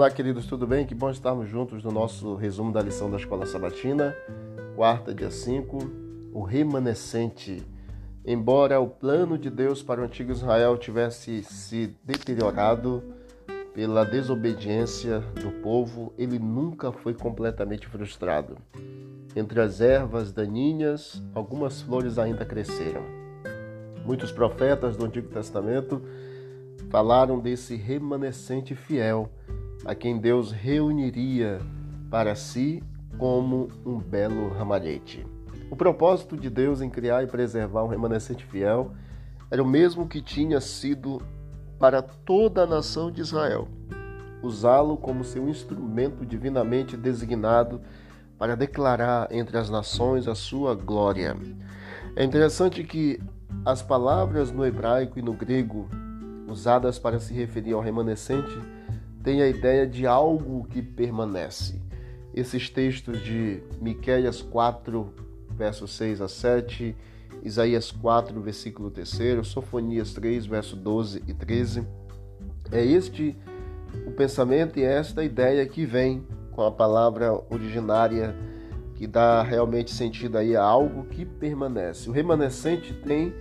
Olá, 0.00 0.10
queridos, 0.10 0.46
tudo 0.46 0.66
bem? 0.66 0.86
Que 0.86 0.94
bom 0.94 1.10
estarmos 1.10 1.46
juntos 1.46 1.84
no 1.84 1.92
nosso 1.92 2.34
resumo 2.34 2.72
da 2.72 2.80
lição 2.80 3.10
da 3.10 3.18
Escola 3.18 3.44
Sabatina, 3.44 4.16
quarta, 4.74 5.14
dia 5.14 5.30
5, 5.30 5.76
o 6.32 6.42
remanescente. 6.42 7.62
Embora 8.24 8.80
o 8.80 8.88
plano 8.88 9.36
de 9.36 9.50
Deus 9.50 9.82
para 9.82 10.00
o 10.00 10.04
antigo 10.04 10.32
Israel 10.32 10.78
tivesse 10.78 11.42
se 11.42 11.94
deteriorado 12.02 13.04
pela 13.74 14.02
desobediência 14.02 15.20
do 15.34 15.50
povo, 15.60 16.14
ele 16.16 16.38
nunca 16.38 16.90
foi 16.90 17.12
completamente 17.12 17.86
frustrado. 17.86 18.56
Entre 19.36 19.60
as 19.60 19.82
ervas 19.82 20.32
daninhas, 20.32 21.22
algumas 21.34 21.82
flores 21.82 22.18
ainda 22.18 22.46
cresceram. 22.46 23.02
Muitos 24.06 24.32
profetas 24.32 24.96
do 24.96 25.04
Antigo 25.04 25.28
Testamento 25.28 26.00
falaram 26.88 27.38
desse 27.38 27.76
remanescente 27.76 28.74
fiel 28.74 29.30
a 29.84 29.94
quem 29.94 30.18
Deus 30.18 30.52
reuniria 30.52 31.58
para 32.10 32.34
si 32.34 32.82
como 33.18 33.68
um 33.84 33.98
belo 33.98 34.48
ramalhete. 34.50 35.26
O 35.70 35.76
propósito 35.76 36.36
de 36.36 36.50
Deus 36.50 36.80
em 36.80 36.90
criar 36.90 37.22
e 37.22 37.26
preservar 37.26 37.84
um 37.84 37.88
remanescente 37.88 38.44
fiel 38.44 38.92
era 39.50 39.62
o 39.62 39.66
mesmo 39.66 40.08
que 40.08 40.20
tinha 40.20 40.60
sido 40.60 41.20
para 41.78 42.02
toda 42.02 42.62
a 42.62 42.66
nação 42.66 43.10
de 43.10 43.20
Israel, 43.20 43.68
usá-lo 44.42 44.96
como 44.96 45.24
seu 45.24 45.48
instrumento 45.48 46.26
divinamente 46.26 46.96
designado 46.96 47.80
para 48.38 48.56
declarar 48.56 49.28
entre 49.30 49.56
as 49.58 49.70
nações 49.70 50.26
a 50.26 50.34
sua 50.34 50.74
glória. 50.74 51.36
É 52.16 52.24
interessante 52.24 52.82
que 52.84 53.20
as 53.64 53.82
palavras 53.82 54.50
no 54.50 54.64
hebraico 54.64 55.18
e 55.18 55.22
no 55.22 55.32
grego 55.32 55.88
usadas 56.48 56.98
para 56.98 57.18
se 57.18 57.32
referir 57.32 57.72
ao 57.72 57.80
remanescente 57.80 58.58
tem 59.22 59.42
a 59.42 59.48
ideia 59.48 59.86
de 59.86 60.06
algo 60.06 60.66
que 60.68 60.80
permanece. 60.82 61.80
Esses 62.34 62.70
textos 62.70 63.22
de 63.22 63.62
Miqueias 63.80 64.40
4, 64.40 65.12
versos 65.50 65.92
6 65.96 66.20
a 66.20 66.28
7, 66.28 66.96
Isaías 67.42 67.90
4, 67.90 68.40
versículo 68.40 68.90
3, 68.90 69.46
Sofonias 69.46 70.12
3, 70.12 70.46
verso 70.46 70.76
12 70.76 71.22
e 71.26 71.34
13, 71.34 71.86
é 72.70 72.84
este 72.84 73.36
o 74.06 74.12
pensamento 74.12 74.78
e 74.78 74.84
é 74.84 74.92
esta 74.92 75.24
ideia 75.24 75.66
que 75.66 75.84
vem 75.84 76.24
com 76.52 76.62
a 76.62 76.70
palavra 76.70 77.32
originária 77.50 78.34
que 78.94 79.06
dá 79.06 79.42
realmente 79.42 79.90
sentido 79.90 80.36
aí 80.36 80.54
a 80.54 80.62
algo 80.62 81.04
que 81.04 81.24
permanece. 81.24 82.08
O 82.08 82.12
remanescente 82.12 82.92
tem 82.92 83.34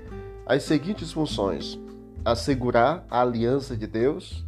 as 0.46 0.64
seguintes 0.64 1.12
funções: 1.12 1.78
assegurar 2.24 3.06
a 3.10 3.22
aliança 3.22 3.76
de 3.76 3.86
Deus, 3.86 4.46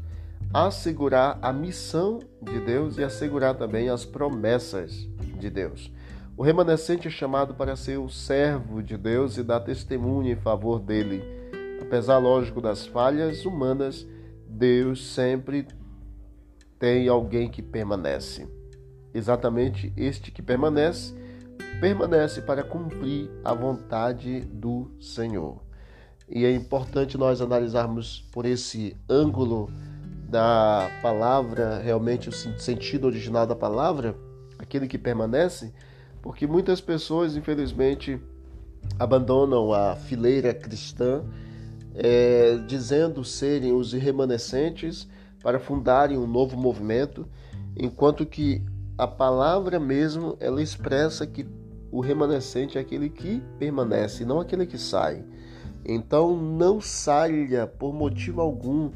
assegurar 0.53 1.39
a 1.41 1.53
missão 1.53 2.19
de 2.41 2.59
Deus 2.59 2.97
e 2.97 3.03
assegurar 3.03 3.55
também 3.55 3.89
as 3.89 4.03
promessas 4.03 5.07
de 5.39 5.49
Deus. 5.49 5.91
O 6.35 6.44
remanescente 6.44 7.07
é 7.07 7.11
chamado 7.11 7.53
para 7.53 7.75
ser 7.75 7.97
o 7.97 8.09
servo 8.09 8.81
de 8.81 8.97
Deus 8.97 9.38
e 9.38 9.44
dar 9.44 9.61
testemunho 9.61 10.31
em 10.31 10.35
favor 10.35 10.79
dele. 10.79 11.23
Apesar, 11.81 12.17
lógico, 12.17 12.59
das 12.59 12.85
falhas 12.85 13.45
humanas, 13.45 14.05
Deus 14.47 15.13
sempre 15.13 15.67
tem 16.77 17.07
alguém 17.07 17.49
que 17.49 17.61
permanece. 17.61 18.47
Exatamente 19.13 19.94
este 19.95 20.31
que 20.31 20.41
permanece, 20.41 21.13
permanece 21.79 22.41
para 22.41 22.63
cumprir 22.63 23.29
a 23.44 23.53
vontade 23.53 24.41
do 24.41 24.91
Senhor. 24.99 25.61
E 26.27 26.45
é 26.45 26.52
importante 26.53 27.17
nós 27.17 27.41
analisarmos 27.41 28.27
por 28.31 28.45
esse 28.45 28.95
ângulo 29.09 29.69
da 30.32 30.90
palavra, 31.02 31.80
realmente 31.80 32.30
o 32.30 32.32
sentido 32.32 33.06
original 33.06 33.46
da 33.46 33.53
palavra, 33.53 34.16
aquele 34.58 34.88
que 34.88 34.97
permanece, 34.97 35.74
porque 36.22 36.47
muitas 36.47 36.80
pessoas, 36.80 37.36
infelizmente, 37.36 38.18
abandonam 38.97 39.74
a 39.74 39.94
fileira 39.94 40.53
cristã, 40.53 41.22
é, 41.94 42.58
dizendo 42.66 43.25
serem 43.25 43.74
os 43.74 43.91
remanescentes 43.91 45.06
para 45.44 45.59
fundarem 45.59 46.18
um 46.18 46.25
novo 46.25 46.56
movimento, 46.56 47.28
enquanto 47.75 48.25
que 48.25 48.64
a 48.97 49.06
palavra 49.06 49.81
mesmo 49.81 50.38
ela 50.40 50.62
expressa 50.62 51.28
que 51.28 51.46
o 51.91 52.00
remanescente 52.00 52.78
é 52.78 52.81
aquele 52.81 53.09
que 53.09 53.44
permanece, 53.59 54.24
não 54.24 54.40
aquele 54.40 54.66
que 54.66 54.78
sai. 54.78 55.25
Então 55.84 56.38
não 56.38 56.80
saia 56.80 57.68
por 57.68 57.94
motivo 57.94 58.40
algum 58.40 58.91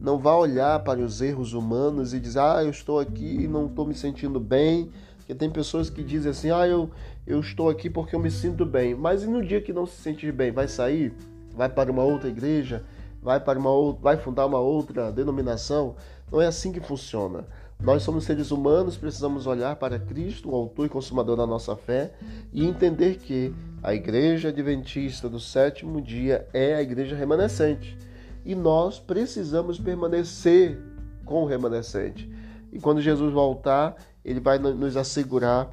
não 0.00 0.18
vá 0.18 0.34
olhar 0.36 0.78
para 0.84 1.00
os 1.00 1.20
erros 1.20 1.52
humanos 1.52 2.14
e 2.14 2.20
dizer, 2.20 2.38
ah, 2.38 2.62
eu 2.62 2.70
estou 2.70 3.00
aqui 3.00 3.42
e 3.42 3.48
não 3.48 3.66
estou 3.66 3.84
me 3.84 3.94
sentindo 3.94 4.38
bem. 4.38 4.90
Porque 5.16 5.34
tem 5.34 5.50
pessoas 5.50 5.90
que 5.90 6.04
dizem 6.04 6.30
assim, 6.30 6.50
ah, 6.50 6.66
eu, 6.66 6.88
eu 7.26 7.40
estou 7.40 7.68
aqui 7.68 7.90
porque 7.90 8.14
eu 8.14 8.20
me 8.20 8.30
sinto 8.30 8.64
bem. 8.64 8.94
Mas 8.94 9.24
e 9.24 9.26
no 9.26 9.44
dia 9.44 9.60
que 9.60 9.72
não 9.72 9.86
se 9.86 10.00
sentir 10.00 10.32
bem, 10.32 10.52
vai 10.52 10.68
sair? 10.68 11.12
Vai 11.54 11.68
para 11.68 11.90
uma 11.90 12.04
outra 12.04 12.28
igreja? 12.28 12.84
Vai 13.20 13.40
para 13.40 13.58
uma 13.58 13.70
outra, 13.70 14.02
vai 14.02 14.16
fundar 14.16 14.46
uma 14.46 14.60
outra 14.60 15.10
denominação? 15.10 15.96
Não 16.30 16.40
é 16.40 16.46
assim 16.46 16.70
que 16.70 16.80
funciona. 16.80 17.44
Nós 17.80 18.02
somos 18.02 18.24
seres 18.24 18.50
humanos, 18.50 18.96
precisamos 18.96 19.46
olhar 19.46 19.76
para 19.76 19.98
Cristo, 19.98 20.50
o 20.50 20.54
autor 20.54 20.86
e 20.86 20.88
consumador 20.88 21.36
da 21.36 21.46
nossa 21.46 21.76
fé, 21.76 22.12
e 22.52 22.66
entender 22.66 23.18
que 23.18 23.54
a 23.82 23.94
igreja 23.94 24.48
adventista 24.48 25.28
do 25.28 25.38
sétimo 25.38 26.00
dia 26.00 26.46
é 26.52 26.74
a 26.74 26.82
igreja 26.82 27.14
remanescente 27.14 27.96
e 28.48 28.54
nós 28.54 28.98
precisamos 28.98 29.78
permanecer 29.78 30.80
com 31.26 31.42
o 31.42 31.46
remanescente. 31.46 32.32
E 32.72 32.80
quando 32.80 33.02
Jesus 33.02 33.30
voltar, 33.30 33.94
ele 34.24 34.40
vai 34.40 34.58
nos 34.58 34.96
assegurar 34.96 35.70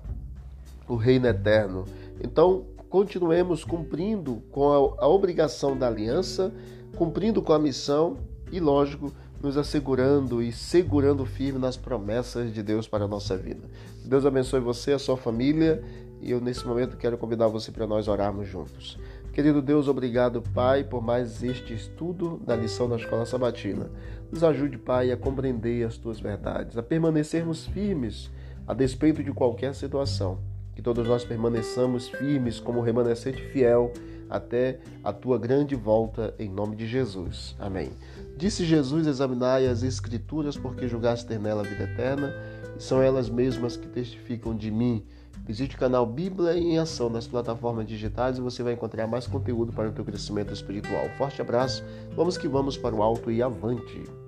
o 0.85 0.97
reino 0.97 1.25
eterno. 1.25 1.85
Então, 2.21 2.65
continuemos 2.89 3.63
cumprindo 3.63 4.43
com 4.51 4.93
a, 4.99 5.07
obrigação 5.07 5.77
da 5.77 5.87
aliança, 5.87 6.53
cumprindo 6.97 7.41
com 7.41 7.53
a 7.53 7.59
missão 7.59 8.17
e, 8.51 8.59
lógico, 8.59 9.09
nos 9.41 9.55
assegurando 9.55 10.43
e 10.43 10.51
segurando 10.51 11.25
firme 11.25 11.57
nas 11.57 11.77
promessas 11.77 12.53
de 12.53 12.61
Deus 12.61 12.89
para 12.89 13.05
a 13.05 13.07
nossa 13.07 13.37
vida. 13.37 13.69
Deus 14.03 14.25
abençoe 14.25 14.59
você, 14.59 14.91
a 14.91 14.99
sua 14.99 15.15
família, 15.15 15.81
e 16.19 16.29
eu 16.29 16.41
nesse 16.41 16.67
momento 16.67 16.97
quero 16.97 17.17
convidar 17.17 17.47
você 17.47 17.71
para 17.71 17.87
nós 17.87 18.09
orarmos 18.09 18.49
juntos. 18.49 18.99
Querido 19.35 19.61
Deus, 19.61 19.89
obrigado, 19.89 20.41
Pai, 20.41 20.81
por 20.81 21.01
mais 21.03 21.43
este 21.43 21.73
estudo 21.73 22.41
da 22.47 22.55
lição 22.55 22.87
da 22.87 22.95
Escola 22.95 23.25
Sabatina. 23.25 23.91
Nos 24.31 24.45
ajude, 24.45 24.77
Pai, 24.77 25.11
a 25.11 25.17
compreender 25.17 25.85
as 25.85 25.97
tuas 25.97 26.21
verdades, 26.21 26.77
a 26.77 26.81
permanecermos 26.81 27.65
firmes 27.65 28.31
a 28.65 28.73
despeito 28.73 29.21
de 29.21 29.33
qualquer 29.33 29.75
situação. 29.75 30.39
Que 30.73 30.81
todos 30.81 31.05
nós 31.05 31.25
permaneçamos 31.25 32.07
firmes 32.07 32.61
como 32.61 32.79
remanescente 32.79 33.41
fiel 33.49 33.91
até 34.29 34.79
a 35.03 35.11
tua 35.11 35.37
grande 35.37 35.75
volta, 35.75 36.33
em 36.39 36.49
nome 36.49 36.77
de 36.77 36.87
Jesus. 36.87 37.57
Amém. 37.59 37.89
Disse 38.37 38.63
Jesus: 38.63 39.05
Examinai 39.05 39.67
as 39.67 39.83
Escrituras, 39.83 40.55
porque 40.55 40.87
julgaste 40.87 41.25
ter 41.25 41.41
nela 41.41 41.59
a 41.59 41.65
vida 41.65 41.83
eterna, 41.83 42.33
e 42.77 42.81
são 42.81 43.03
elas 43.03 43.29
mesmas 43.29 43.75
que 43.75 43.89
testificam 43.89 44.55
de 44.55 44.71
mim. 44.71 45.03
Visite 45.45 45.75
o 45.75 45.79
canal 45.79 46.07
Bíblia 46.07 46.57
em 46.57 46.79
Ação 46.79 47.07
nas 47.07 47.27
plataformas 47.27 47.85
digitais 47.85 48.37
e 48.37 48.41
você 48.41 48.63
vai 48.63 48.73
encontrar 48.73 49.05
mais 49.05 49.27
conteúdo 49.27 49.71
para 49.71 49.89
o 49.89 49.91
teu 49.91 50.03
crescimento 50.03 50.51
espiritual. 50.51 51.07
Forte 51.17 51.39
abraço, 51.39 51.83
vamos 52.15 52.35
que 52.35 52.47
vamos 52.47 52.75
para 52.75 52.95
o 52.95 53.03
alto 53.03 53.29
e 53.29 53.43
avante! 53.43 54.24